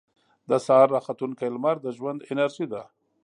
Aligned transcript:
•د 0.49 0.51
سهار 0.65 0.87
راختونکې 0.95 1.47
لمر 1.53 1.75
د 1.81 1.87
ژوند 1.97 2.25
انرژي 2.31 2.65
ده. 2.73 2.81